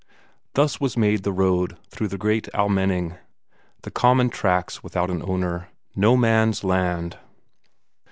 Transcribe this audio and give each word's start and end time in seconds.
Thus 0.55 0.81
was 0.81 0.97
made 0.97 1.21
the 1.21 1.31
road 1.31 1.77
through 1.91 2.07
the 2.07 2.17
great 2.17 2.49
Almenning 2.55 3.19
the 3.83 3.91
common 3.91 4.31
tracts 4.31 4.81
without 4.81 5.11
an 5.11 5.21
owner; 5.21 5.69
no 5.95 6.17
man's 6.17 6.63
land. 6.63 7.19